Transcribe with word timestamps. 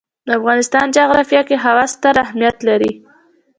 د 0.25 0.29
افغانستان 0.39 0.85
جغرافیه 0.97 1.41
کې 1.49 1.57
هوا 1.65 1.85
ستر 1.93 2.13
اهمیت 2.25 2.57
لري. 2.67 2.91